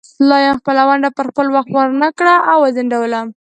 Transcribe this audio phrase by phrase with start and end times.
[0.15, 3.19] سلایم خپله ونډه پر خپل وخت ورنکړه او وځنډوله.